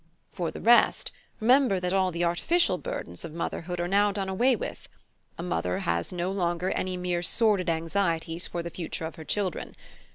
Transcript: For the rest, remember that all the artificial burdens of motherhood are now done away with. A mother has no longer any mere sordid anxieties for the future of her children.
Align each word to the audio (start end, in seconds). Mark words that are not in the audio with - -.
For 0.33 0.49
the 0.49 0.61
rest, 0.61 1.11
remember 1.39 1.79
that 1.79 1.93
all 1.93 2.11
the 2.11 2.23
artificial 2.23 2.79
burdens 2.79 3.23
of 3.23 3.33
motherhood 3.35 3.79
are 3.79 3.87
now 3.87 4.11
done 4.11 4.29
away 4.29 4.55
with. 4.55 4.89
A 5.37 5.43
mother 5.43 5.77
has 5.77 6.11
no 6.11 6.31
longer 6.31 6.71
any 6.71 6.97
mere 6.97 7.21
sordid 7.21 7.69
anxieties 7.69 8.47
for 8.47 8.63
the 8.63 8.71
future 8.71 9.05
of 9.05 9.17
her 9.17 9.23
children. 9.23 9.75